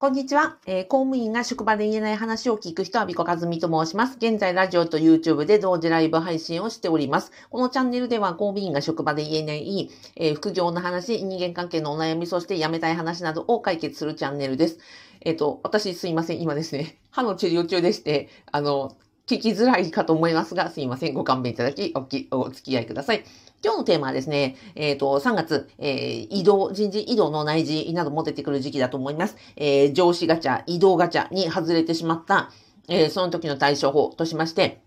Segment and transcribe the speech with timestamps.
[0.00, 4.16] こんにちは、えー公務員が職場で言えない話を聞く人は、ビコカズミと申します。
[4.16, 7.32] 現在、ラジオと YouTube で同時ライブ配信をしております。
[7.50, 14.78] このチャンネルでは、公務員が職場で言えない、えー副業の話、人間関係のお悩み、そして辞めたい話などを解決するチャンネルです。
[15.20, 16.40] えっ、と、私すいません。
[16.40, 18.96] 今ですね、歯の治療中でして、あの、
[19.26, 21.12] 聞きづらいかと思いますが、すいません。
[21.12, 23.22] ご勘弁いただき、おきお付き合いください。
[23.62, 29.36] 今日のテーマはですね、えっ、と、3月、えー移動、人事異動の内示なども出てくる時期だと思います。
[29.56, 32.50] えー上司ガチャ、移動ガチャに外れてしまった、
[32.88, 34.82] えーその時の対処法としまして、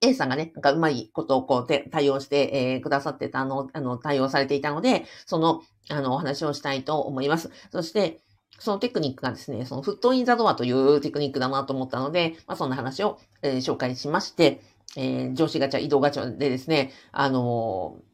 [0.00, 7.50] A さんがね、なんかうまいことをこうて対応して、えーくださってたの、あの、対応されていたので、その、あの、お話をしたいと思います。
[7.70, 8.20] そして、
[8.58, 14.62] そのテクニックがですね、そのフットインザドアというテクニックだなと思ったので、まあ、そんな話を、えー紹介しまして、
[14.96, 18.10] えー上司ガチャ、移動ガチャでですね、あのー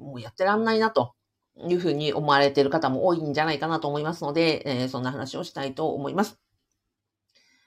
[0.00, 1.14] もうやってらんないなと
[1.68, 6.38] いうふうに思われている方も多いんじゃないかなと思いますので、えーそんな話をしたいと思います。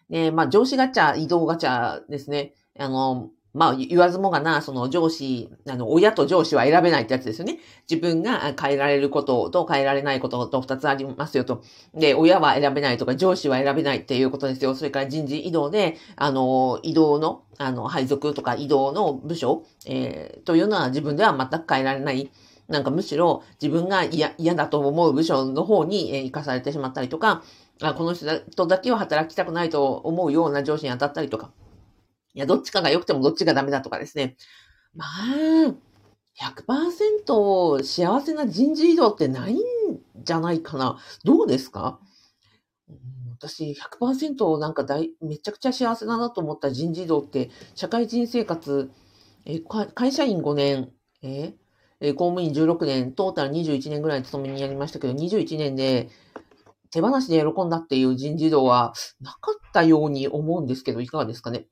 [0.10, 2.54] で、まあ、上司ガチャ、移動ガチャですね。
[2.78, 7.60] あの、まあ、言わずもがな、その上司、あの、親と上司は選べないってやつですよね。
[7.90, 11.62] 自分が変えられることと変えられないことと二つありますよと。
[11.94, 14.74] で、親は選べないとか、上司は選べないっていうことですよ。
[14.74, 22.32] それから人事異動で、あの、移動の、あの、配属とか移動の部署、えーというのは自分では全く変えられない。
[22.68, 27.44] なんかむしろ自分が嫌だと思う部署の方にえ生かされてしまったりとか、
[27.82, 31.52] あこの人だけは働きたくないと思うような上司に当たったりとか、
[32.34, 34.36] いや、どっちかが良くてもどっちがダメだとかですね。
[34.96, 35.76] まあ、
[36.36, 39.58] 100%幸せな人事異動ってないん
[40.24, 41.00] じゃないかな。
[41.24, 42.00] どうですか？
[43.40, 48.90] 私、100%なんか大、めちゃくちゃ幸せだなと思った人事異動って、社会人生活、
[49.46, 51.54] え会社員5年、え
[52.16, 56.10] 公務員16年、トータル21年ぐらい勤めにやりましたけど、21年で
[56.92, 61.68] 手放しで喜んだっていう人事異動はなかったように思うんですけど、いかがですかね？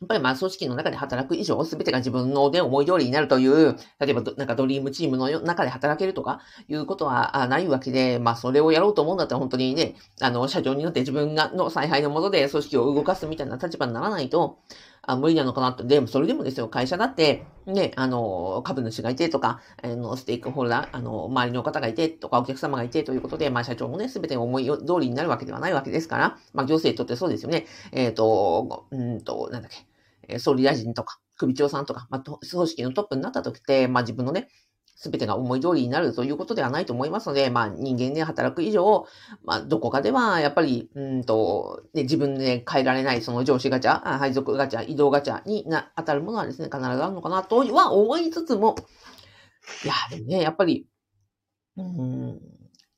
[0.00, 14.60] やっぱりまあ組織の中で働く以上、すべてが自分のね、思い通りになるという、例えばなんかドリームチームの中で働けるとかいうことはないわけで、まあそれをやろうと思うんだったら本当にね、あの、社長になって自分がの采配のもとで組織を動かすみたいな立場にならないと、
[15.02, 15.84] あ無理なのかなって。
[15.84, 27.66] でも、それでもですよ、会社だって、ね、あの、株主がいてとか、あの、ステークホルダー、あの、周りの方がいてとか、お客様がいてということで、まあ、社長もね、すべて思い通りになるわけではないわけですから、まあ、行政にとってそうですよね。
[27.92, 29.89] えっ、と、うんと、なんだっけ、
[30.38, 34.48] 総理大臣とか、首長さんとか、まあ、組織のトップになった時って、まあ、自分のね、
[35.02, 39.06] すべてが思い通りになるということではないと思いますので、まあ、人間で働く以上、
[39.44, 48.76] まあ、どこかでは、やっぱり、うんと、ね、自分で変えられない、その上司ガチャ、配属ガチャ、移動ガチャにな当たるものはですね、必ずあるのかなとは思いつつも、
[49.84, 50.86] いや、でもね、やっぱり、
[51.78, 52.40] うん、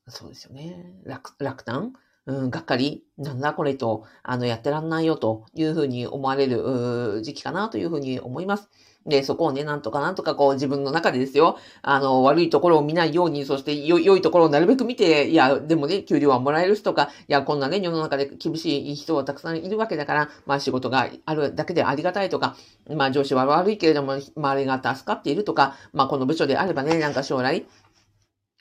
[0.09, 1.01] そうですよね。
[1.05, 1.93] 落落胆
[2.25, 8.69] うん、がっかりなんだこれと、あの、やってらんないよというふうに思われる時期かなというふうに思います。
[9.05, 22.55] で、そこをね、なんとかなんとかこう自分の中でですよ、あの、悪いところを見ないように、そしてよ良いところをなるべく見て、いや、でもね、給料はもらえるしとか、いや、こんなね、世の中で厳しい人はたくさんいるわけだから、まあ仕事があるだけでありがたいとか、
[22.89, 27.65] まあ上司は悪いけれども、周りが助かっているとか、まあこの部署であればね、なんか将来、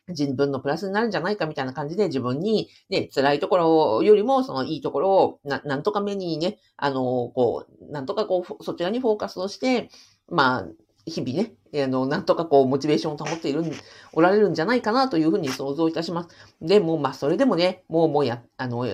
[0.08, 9.90] 自分のプラスになるんじゃないかみたいな感じで自分に、ね、辛いところよりも、そのいいところを、な、なんとか目にね、あの、こう、なんとかこう、そちらにフォーカスをして、
[10.28, 10.66] まあ、
[11.06, 11.54] 日々ね、
[11.84, 13.64] あの、なんとかこう、モチベーションを保っている、
[14.12, 16.28] おられるんじゃないかなというふうに想像いたします。
[16.60, 18.86] でも、まあ、それでもね、もう、もうや、あの、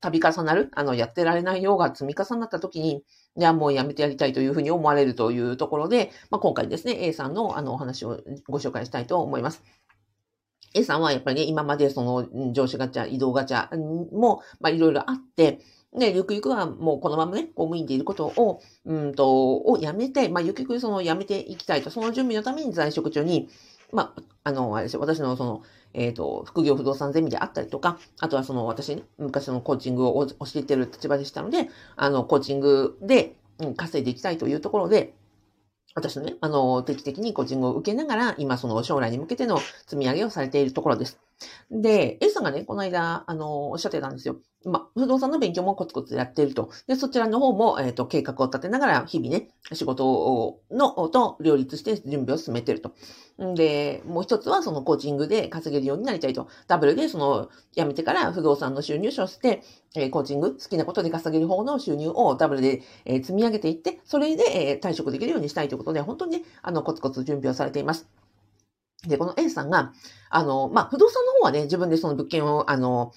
[0.00, 3.04] 度重なる、あの、やってられないようが積み重なった時に、
[3.36, 9.62] いや、もうやめてやりたいというふうに思われるというところで、まあ、今回ですね、A さんのあのお話をご紹介したいと思います。
[10.74, 15.60] A さんはやっぱりね、今までその上司ガチャ、移動ガチャも、まあいろいろあって、
[15.96, 23.48] で、ゆくゆくはもうこのままね、公務員でいることを、うんと、をやめて、まあゆくゆくそのやめていきたいと、その準備のために在職中に、
[23.92, 25.62] まあ、あの、あれです、私のその、
[25.94, 35.14] えっ、と、副業不動産ゼミであったりとか、あとはその私ね、昔のコーチングを教えてる立場でしたので、あの、コーチングで、うん稼いでいきたいというところで、
[35.98, 41.20] 私のね、あの、定期的に個人を受けながら、今その将来に向けての積み上げをされているところです。
[41.70, 44.40] で、A さんがね、この間、あの、おっしゃってたんですよ。
[44.64, 46.70] まあ、不動産の勉強もコツコツやっていると。
[46.86, 52.92] で、そちらの方も、えっ、と、計画を立てながら、日々ね、仕事をの、と両立して準備を進めていると。
[53.44, 56.48] んで、もう一つは、そのコーチングで稼げるようになりたいと。
[56.68, 59.62] ダブルで、その、辞めてから不動産の収入をして、
[59.94, 68.27] えーコーチング、好きなことで稼げる方の収入をダブルで、えー積み上げていって、それで、え退職できるようにしたいということで、本当にね、あの、コツコツ準備をされています。
[69.06, 69.92] で、この A さんが、
[70.30, 73.12] あの、まあ、不動産の方はね、自分でその物件を、あの、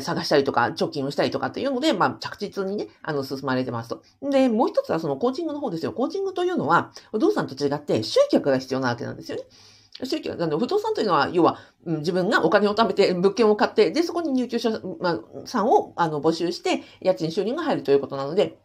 [0.00, 4.02] 探したりとか、貯金をしたりとかっていうので、まあ、着実にね、あの、進まれてますと。
[4.22, 5.92] で、もう一つはそのコーチングの方ですよ。
[5.92, 9.44] コーチングというのは、不動産と違って集客が必要なわけなんですよね。
[10.02, 14.80] 集客、あの、不動産というのは、要は、自分がお金を貯めて、物件を買って、で、そこに入居者、
[15.44, 18.58] さんを、あの、募集して、家賃収入が入るということなので、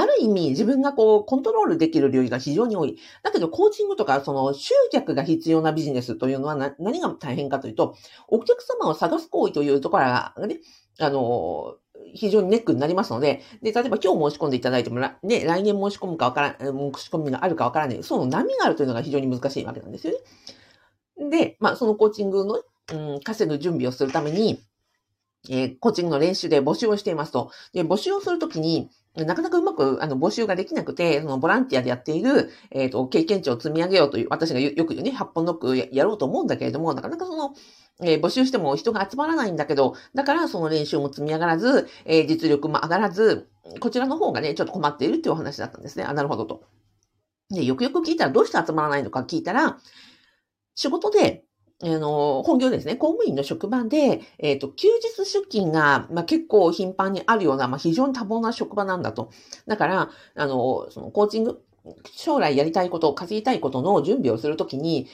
[0.00, 2.96] ある意味自分がこうコントロールできる領域が非常に多い。
[3.22, 7.96] だけどコーチングとかその集客が必要なビジネスというのは何が大変かというと、
[8.28, 10.60] お客様を探す行為というところがね、
[10.98, 11.76] あの、
[12.14, 20.14] 非常にネックになりますので、で、例えば今日申し込んでいただいても、ね、来年申し込むかわからん、申し込みがあるかわからない、その波があるというのが非常に難しいわけなんですよ
[21.18, 21.30] ね。
[21.30, 22.62] で、まあ、そのコーチングの、
[22.92, 24.62] うん、稼ぐ準備をするために、
[25.48, 27.50] えー、コーチングの練習で募集をしていますと。
[27.72, 37.54] で、募集をするときに、なかなかうまく、あの、募集ができなくて、そのボランティアでやっている、えっ、ー、と、経験値を積み上げようという、私がよく言うね、8本ノックやろうと思うんだけれども、なかなかその、
[38.02, 43.48] えー、募集しても人が集まらないんだけど、だからその練習も積み上がらず、えー、実力も上がらず、
[43.80, 46.04] こちらの方がね、ちょっと困っているっていうお話だったんですね。
[46.04, 46.62] あ、なるほどと。
[47.50, 49.78] で、よくよく聞いたらどうして集まらないのか聞いたら、
[50.76, 51.44] 仕事で、
[51.82, 59.30] あの、本業ですね、公務員の職場で、えっ、ー、と、休日出勤が、まあ、結構頻繁にあるような、まあ、非常に多忙な職場なんだと。
[59.66, 61.62] だから、あの、その、コーチング、
[62.04, 65.06] 将来やりたいこと、稼ぎたいことの準備をするときに、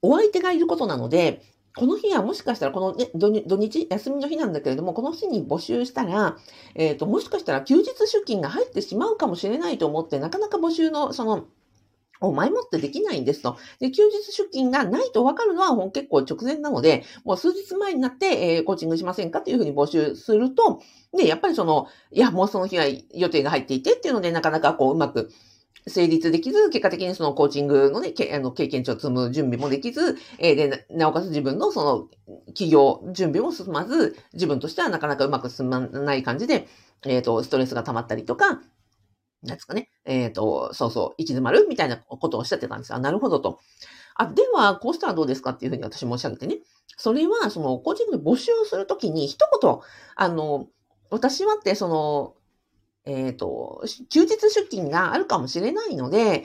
[0.00, 1.42] お相手がいることなので、
[1.74, 6.36] この日はもしかしたら、このね、土日、休みの日なんだけれども、この日に募集したら、
[6.74, 11.46] えっ、ー、と、もしかしたら休日出勤が入ってしまうかもしれないと思って、なかなか募集の、その、
[12.28, 13.56] を前もってできないんですと。
[13.80, 20.80] で、休日出勤がないと分かるのは結構直前なので、もう数日前になって、えー、コーチングしませんかというふうに募集すると、
[21.16, 22.84] で、やっぱりその、いや、もうその日は
[23.14, 25.30] 予定が入っていてっていうので、なかなかこう、うまく、
[25.88, 31.82] 成立できず、結果的にそのコーチングのね、けあの経験値を積む準備もできず、えー、で、なおかつ自分のそ
[32.28, 36.68] の企業準備も進まず、自分としてはなかなかうまく進まない感じで、
[37.04, 38.62] えっ、ー、と、ストレスが溜まったりとか、
[39.42, 39.90] なんですかね。
[40.04, 41.66] えっ、ー、と、そうそう、行き詰まる？
[41.68, 42.98] みたいなことをおっしゃってたんですよ。
[42.98, 43.60] なるほどと。
[44.14, 46.58] あ、では、こうしたらどうですかっていうふうに私申し上げてね。
[46.96, 49.78] それは、その、コーチングで募集するときに、一言、
[50.14, 50.68] あの、
[51.10, 52.34] 私はって、その、
[53.04, 56.44] えっ、ー、と、休日出勤があるかもしれないので、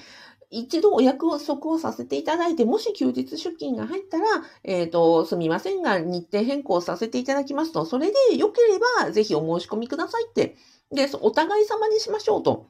[0.49, 4.25] 一度お約束をさせていただいて、もし休日出勤が入ったら、
[4.63, 10.55] えっ、ー、と、すみませんが、日程変更させていただきますと、それで良ければ、ぜひお申し込みくださいって、
[10.91, 12.69] で、お互い様にしましょうと。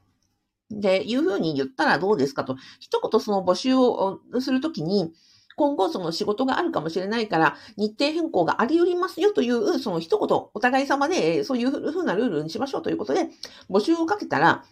[0.69, 5.14] で、いうふうに言ったらどうですかと、一言その募集をするときに、
[5.56, 13.30] 今後その仕事があるかもしれないから、日程変更があり得りますよという、その一言、お互い様で、そういうふうなルールにしましょうということで、
[13.69, 14.64] 募集をかけたら、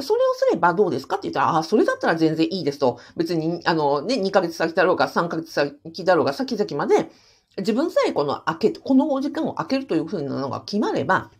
[0.00, 2.98] それをすればどうですかって言ったら、ああ、それだったら全然いいですと。
[3.16, 7.10] 別に、あのね、2ヶ月先だろうが3ヶ月先だろうが先々まで、
[7.58, 11.30] 自分さえこの開け、この時間を開けるというふうなのが決まれば、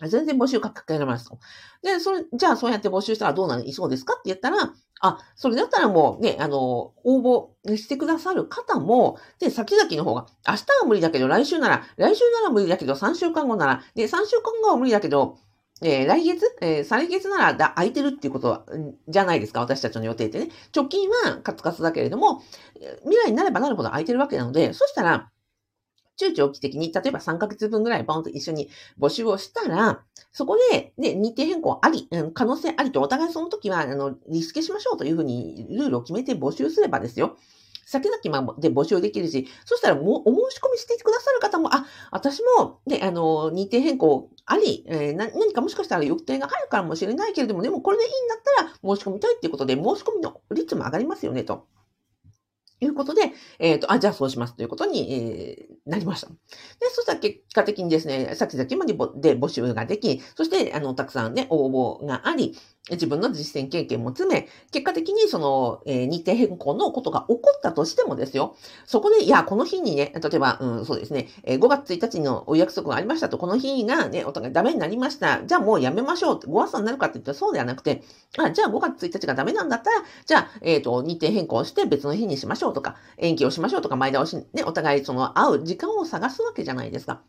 [0.00, 1.38] 全然募集かけられますと。
[1.82, 15.38] で、それ、じゃあそうやって募集したらどうなりそうですかって言ったら、あ、それだったらもうね、あの、応募してくださる方も、で、先々の方が、明日は無理だけど、来週なら、来週なら無理だけど、3週間後なら、で、3週間後は無理だけど、
[15.82, 18.64] えー、来月、えー、再月ならだ空いてるっていうことは、
[19.08, 20.48] じゃないですか、私たちの予定ってね。
[20.74, 22.42] 直近はカツカツだけれども、
[23.02, 25.30] 未来になればなるほど空いてるわけなので、そしたら、
[26.16, 30.02] 中長期的に、例えば3ヶ月分ぐらいボンと一緒に募集をしたら、
[30.32, 37.36] そこで、ね、日程変更あり、可能性ありと、お互いその時は、あの、リスケしましょうというふうにルールを決めて募集すればですよ。
[37.86, 51.66] 先々で募集できるし、そしたらもお申し込みしてくださる方も、あ、私も、ね、あの、日程変更あり、えー、何かもしかしたら予定があるかもしれないけれども、でもこれでいいんだったら申し込みたいっていうことで、申し込みの率も上がりますよね、と。
[52.80, 56.28] いうことで、えっ、ー、と、あ、じゃあそうしますということに、え、なりました。
[56.28, 56.34] で、
[56.90, 58.94] そしたら結果的にですね、先々まで
[59.34, 62.56] で募集ができ、そして、あの、たくさんね、応募があり、
[62.90, 75.42] 自分の実践経験も詰め、結果的にその、えー、日程変更のことが起こったとしてもですよ、そこで、いや、この日にね、例えば、うん、そうですね、えー、5月1日のお約束がありましたと、この日がね、お互いダメになりました。
[75.46, 76.46] じゃあもうやめましょうって。
[76.46, 78.02] 5月になるかって言ったらそうではなくて、
[78.36, 87.22] あ、じゃあ5月1日がダメなんだったら、じゃあ、えっ、ー、と、日程変更して別の日にしましょうとか、延期をしましょうとか、前倒し、ね、お互いその会う時時間を探すわけじゃないですか。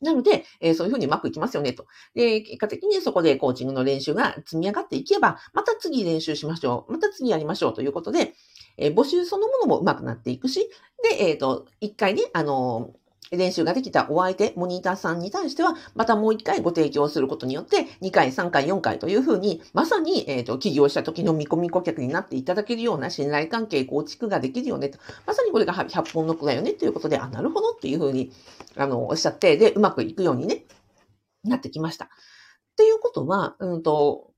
[0.00, 1.86] なので、えー、そういうふうにうまくいきますよね、と。
[2.14, 6.92] で、結果的にそこでコーチングの練習が積み上がっていけば、また次練習しましょう。
[6.92, 8.34] また次やりましょうということで、
[8.76, 10.68] えー、募集そのものもうまくなっていくし、
[11.02, 12.92] で、えっ、ー、と、一回ね、あの
[13.30, 24.98] 練習ができたお相手、モニターさんに対しては、またもう一回ご提供することによって、2回、3回、4回というふうに、まさに、えっ、ー、と、起業した時の見込み顧客になっていただけるような信頼関係構築ができるよねと。
[25.26, 28.30] まさにこれが100本の子だよねということで、あ、なるほどっていうふうに、
[28.76, 30.64] あの、おっしゃって、で、うまくいくようにね、
[31.44, 32.06] なってきました。
[32.06, 32.08] っ
[32.76, 34.30] ていうことは、うんと、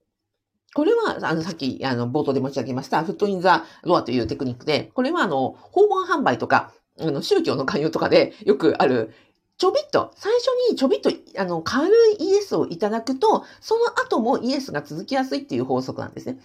[0.75, 9.13] これは、あの、さっき、あの、冒頭で申し上げました、フットインザロアというテクニックで、これは、あの、訪問販売とか、あの、宗教の勧誘とかでよくある、
[9.59, 11.89] ちょびっと、最初にちょびっと、あの、軽
[12.19, 16.39] いイエスをいただくと、その後もイエスが続きやすいっていう法則なんですね。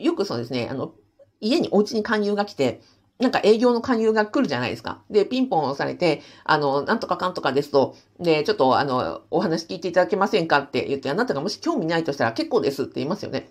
[0.00, 0.92] よくそうですね、あの、
[1.40, 2.80] 家にお家に勧誘が来て、
[3.18, 5.02] なんか営業の勧誘が来るじゃないですか。
[5.10, 13.48] で、ピンポン押されて、あの、なんとかかんとかですと、で、ちょっと、あの、お話聞いていただけませんかって言って、あなたがもし興味ないとしたら結構ですって言いますよね。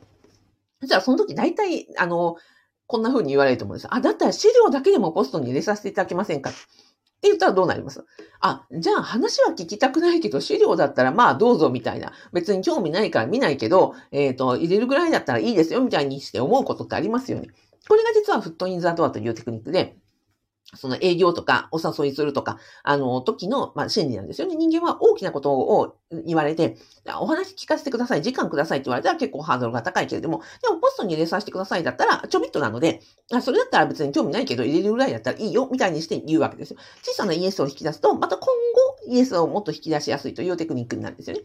[0.84, 2.36] じゃあ、その時大体、あの、
[2.88, 3.88] こんな風に言われると思うんです。
[3.90, 6.50] あ、だったら資料だけでもポストに入れさせていただけませんか？
[6.50, 6.54] っ
[7.22, 8.04] て言ったらどうなります？
[8.40, 12.12] あ、じゃあ話は聞きたくないけど、資料だったらまあどうぞみたいな。
[12.34, 17.50] 別に興味ないから見ないけど、えっ、ー、と、入れるぐらいだったらいいですよみたいにして思うことってありますよね。
[17.88, 19.98] これが実はフットインザドアというテクニックで、
[20.76, 24.56] その営業とかお誘いするとか、あの、時の、まあ、心理なんですよね。
[24.56, 26.78] 人間は大きなことを言われて、
[27.20, 33.02] お話聞かせてください、時間くださいって言われたら結構ハードルが高いけれども、でもポストに入れさせてくださいだったら、ちょびっとなので、
[33.34, 36.80] あそれだったら別に興味ないけど入れるぐらいだったらいいよ、みたいにして言うわけですよ。
[37.04, 38.48] 小さなイエスを引き出すと、また今
[39.08, 41.44] 後イエスをもっと引き出しやすいというテクニックになるんですよね。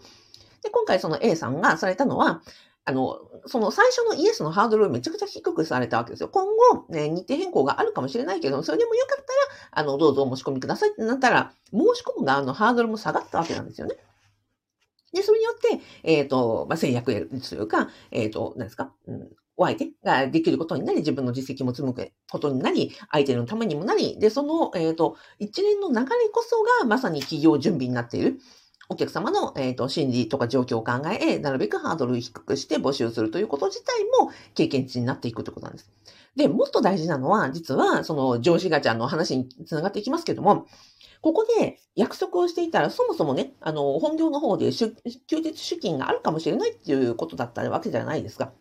[0.62, 2.42] で、今回その A さんがされたのは、
[2.88, 6.28] あの、その最初のイエスのハードルをめちゃくちゃ低くされたわけですよ。
[6.28, 13.96] 今後、ね、日程変更があるかもしれないけど、それでもよかったら、あの、どうぞお申し込みくださいってなったら、申し込む側のハードルも下がったわけなんですよね。
[15.12, 21.92] で、それによって、えっ、ー、と、まあ、制約というか、えっ、ー、と、何ですか、うん、お相手ができることになり、自分の実績も積む
[22.30, 28.38] ことになり、相手のためにもなり、で、その、えっ、ー、と、一連の流れこそがまさに企業準備になっている。
[28.88, 35.90] お客様の、えーと、心理とか状況を考え、なるべくハードルを低くして募集するということ自体も経験値になっていくということなんです。
[36.36, 40.66] で、もっと大事なのは、実は、その上司ガチャの話につながっていきますけども、
[41.22, 44.94] ここで約束をしていたら、そもそもね、あの、本業の方で休
[45.30, 48.52] 日出勤があるかもしれないっていうことだったわけじゃないですか。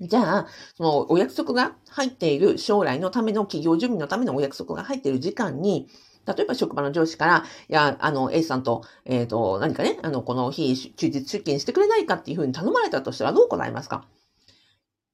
[0.00, 5.88] じゃあ、そのお約束が入っている将来のための企業準備のためのお約束が入っている時間に、
[6.34, 14.04] 例えば職場の上司から、いや、あの、A さんと、えっ、ー、と、何かね、あの、この日、休日出勤してくれないかっていうふうに頼まれたとしたらどう答えますか？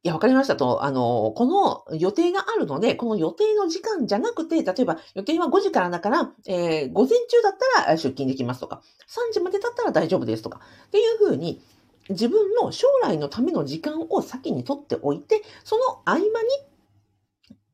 [0.03, 1.47] いや、わかりましたと、あの、こ
[1.91, 11.63] の予定があるので、この予定の時間じゃなくて、例えば予定は5時からだから、えー、午前中だったら出勤できますとか、3時までだったら大丈夫ですとか、っていうふうに、
[12.11, 16.29] 自分の将来のための時間を先に取っておいて、その合間に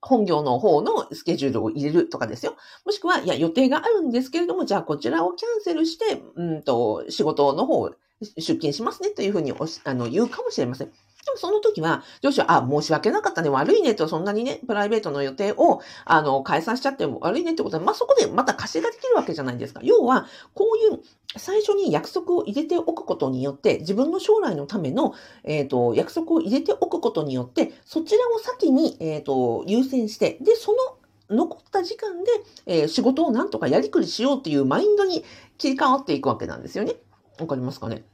[0.02, 2.57] 本業の方のスケジュールを入れるとかですよ。
[2.85, 7.90] もしくは、いや、予定があるんですけれども、じゃあこちらをキャンセルして、うんと、仕事の方、
[8.21, 9.52] 出勤しますねというふうに
[9.85, 10.92] あの言うかもしれません。
[11.24, 19.80] でもその時は、上司は、あ、申し訳なかったね、悪いねと、そんなにね、プライベートの予定を、あの、解散しちゃっても悪いねってことは、まあ、そこでまた貸しができるわけじゃないですか。
[19.82, 21.00] 要は、こういう
[21.36, 30.78] 最初に約束を入れておくことによって、自分の将来のための、えっ、ー、と、約束を入れておくことによって、そちらを先に、えっ、ー、と、優先して、で、その
[31.30, 32.30] 残った時間で、
[32.66, 35.24] えー、仕事をなんとかやりくりしようっていうマインドに
[35.58, 36.94] 切り替わっていくわけなんですよね。
[37.38, 38.04] わかりますかね？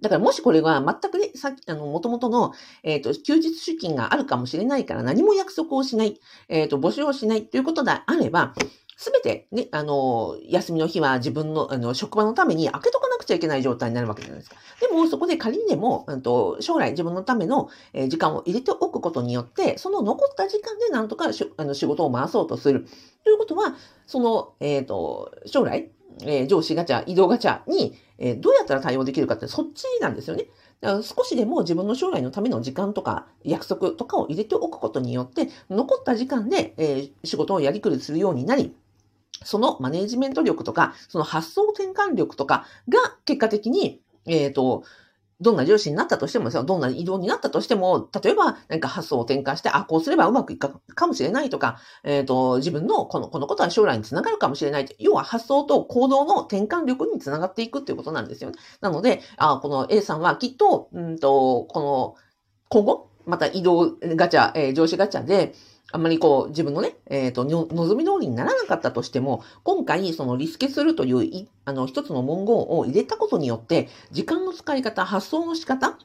[0.00, 2.52] だからもしこれが全くね、さっき、あの、元々の、
[2.82, 8.54] えっ、ー、と、休日出勤があるかもしれないから何も約束をしない、えっ、ー、と、募集をしないということであれば、
[9.00, 14.56] すべてね、あの、休みの日は自分の、あの、職場のために開けとかなくちゃいけない状態になるわけじゃないですか。
[14.78, 17.70] でも、そこで仮にでも、うんと、将来自分のための、
[18.08, 22.86] 時間を入れておくことによって、その残った時間でなんとかしあの仕事を回そうとする。
[23.24, 23.74] ということは、
[24.06, 25.90] その、えっ、ー、と、将来、
[26.22, 30.44] えー、上司ガチャ、移動ガチャに、えー、どうやったら対応できるかってそっちなんですよね。
[30.80, 38.74] だから少しでも自分の将来のための時間とか約束とかを入れておくことによって、残った時間で、えー、仕事をやりくりするようになり、
[39.42, 44.84] そのマネジメント力とか、その発想転換力とかが結果的に、えっ、ー、と、
[45.40, 54.86] どんな上司になったとしてもですよどんな移動になったとしても、例えば何か発想を転換して、あ、こうすればうまくいくかもしれないとか、えっ、ー、と、自分のこの、このことは将来につながるかもしれない。
[54.98, 58.56] 要は発想と行動の転換力につながっていくっていうことなんですよね。
[58.80, 62.14] なので、あ、この A さんはきっと、うんと、この、
[62.68, 65.54] 今後、また移動ガチャ、えー、上司ガチャで、
[65.92, 75.98] あんまりこう自分のね、えっ、ー、と、望み通りにならなかったとしても、今回そのリスケするというい、あの、一つの文言を入れたことによって、時間の使い方、発想の仕方、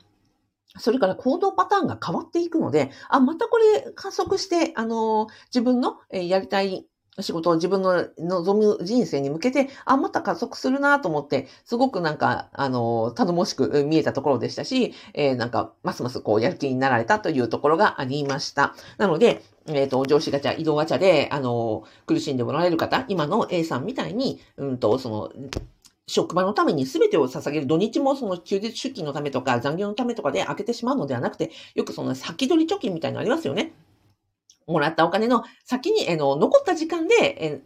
[0.78, 6.86] それから行動パターンが変わっていくので、あ、またこれ加速して、あの、自分のえやりたい
[7.22, 18.76] 仕事を自分の望む人生に向けて、あ、また加速するなと思って、すごくなんか、あの、頼もしく見えたところでしたし、えー、なんか、ますますこう、やる気になられたというところがありました。
[18.98, 25.32] なので、えっ、ー、と、上司ガチャ、移動ガチャで、あの、苦しんでおられる方、今の A さんみたいに、うんと、その、
[26.08, 33.74] 職場のために全てを捧げる土日もその休日出勤のためとか残業のためとかで開けてしまうのではなくて、よくその先取り貯金みたいなのありますよね。
[34.68, 37.62] もらったお金の先に、えの、残った時間で、え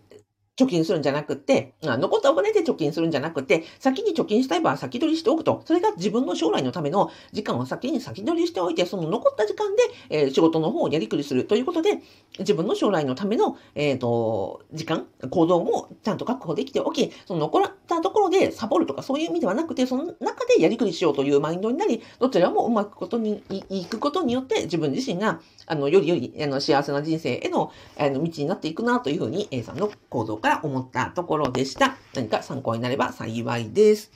[0.60, 5.62] 貯金するんじゃなくて、残ったお金で貯金するんじゃなくて、先に貯金したい場合は先取りしておくと。
[5.66, 12.02] それが自分の将来のための時間を先に先取りしておいて、その残った時間で、えー、仕事の方をやりくりするということで、
[12.40, 31.98] 自分の将来のための、えっ、ー、と、時間、行動もちゃんと確保できておき、その残ったところでサボるとかそういう意味ではなくて、その中でやりくりしようというマインドになり、どちらもうまくことに、いくことによって、自分自身が、あの、よりより、あの、幸せな人生への、あの、道になっていくなというふうに、A さんの行動から思ったところでした。
[32.14, 34.12] 何か参考になれば幸いです。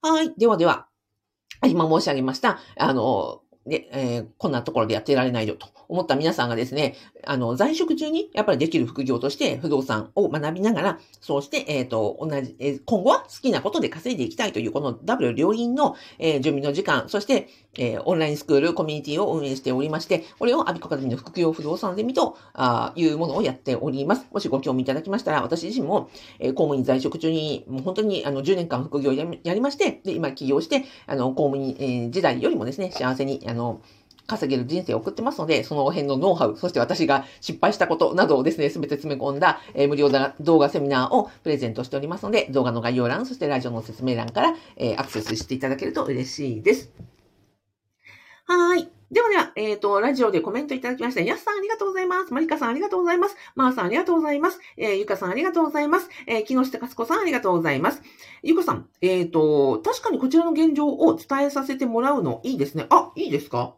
[0.00, 0.32] はい。
[0.38, 0.86] ではでは、
[1.66, 17.48] 今申し上げました、あの、で、えー、こんなところでやってられないよと思った皆さんがですね、あの、在職中にやっぱりできる副業として不動産を学びながら、そうして、えっ、ー、と、同じ、えー、今後は好きなことで稼いでいきたいというこのダブル両輪の、えー、準備の時間、そして、
[17.78, 24.26] えー、オンラインスクール、コミュニティを運営しておりまして、これをアビコカデミの副業不動産ゼミとあいうものをやっております。
[24.30, 33.82] もしご興味いただきましたら、私自身も、えー、公務員在職中に、もう本当にあの10年間副業をやりまして、で、今起業して、あの、公務員、えー、時代よりもですね、幸せに、あの、
[34.28, 40.10] 稼げる人生を送ってますので、その辺のノウハウ、そして私が失敗したことなどをですね、すべて詰め込んだ、えー、無料
[40.40, 46.90] 動画セミナーをプレゼントしておりますので、動画の概要欄、そしてラジオの説明欄から、えー、アクセスしていただけると嬉しいです。
[48.44, 48.97] はい。
[49.10, 51.22] ではでは、えっ、ー、と、ラジオでコメントいただきました。
[51.22, 52.34] やすさんありがとうございます。
[52.34, 53.36] まりかさんありがとうございます。
[53.54, 54.60] まーさんありがとうございます。
[54.76, 56.10] えー、ゆかさんありがとうございます。
[56.26, 58.02] えー、木下かすこさんありがとうございます。
[58.42, 62.86] ゆかさん、えっ、ー、と、確かにこちらの現状を伝えさせてもらうのいいですね。
[62.90, 63.76] あ、いいですか？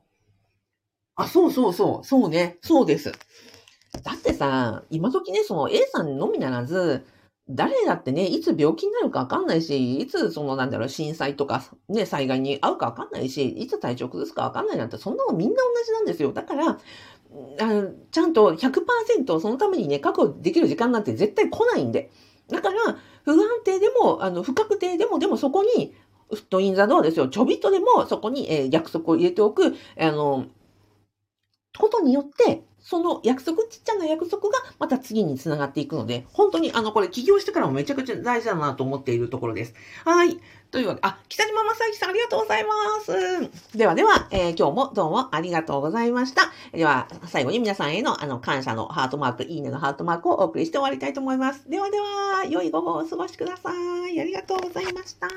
[1.15, 3.13] あ、そうそうそう、そうね、そうです。
[4.03, 7.07] だってさ、今時ね、その A さんのみならず、
[7.51, 16.33] 誰だってね、いつ病気になるかわかんないし、いつそのなんだろう、震災とかね、災害に遭うかわかんないし、いつ体調崩すかわかんないなんて、そんなのみんな同じなんですよ。
[16.33, 16.79] だから、
[17.61, 22.11] あのちゃんと100%そのためにね、確保できる時間なんて絶対来ないんで。
[22.49, 25.95] だから、不安定でも、あの、不確定でも、でもそこに、
[26.31, 27.29] フットインザドアですよ。
[27.29, 30.47] ちょびっとでもそこに、えー、約束を入れておく、あの、
[31.79, 39.75] ことによって、その約束、ちっちゃな約束がまた次につながっていくので、本当にあの、これ起業してからもめちゃくちゃ大事だなと思っているところです。
[40.05, 40.39] はい。
[40.71, 43.77] というわけで、あ、北島正幸さんありがとうございます。
[43.77, 46.53] ではでは、えー、今日もどうもありがとうございました。
[46.73, 51.69] では、最後に皆さんへのあの、感謝のハートマーク、いいねのハートマークをお送りして終わりたいと思います。
[51.69, 53.71] ではでは、良い午後をお過ごしくださ
[54.09, 54.21] い。
[54.21, 55.29] ありがとうございました。